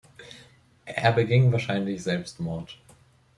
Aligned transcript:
Er 0.85 1.11
beging 1.11 1.51
wahrscheinlich 1.51 2.01
Selbstmord. 2.01 2.79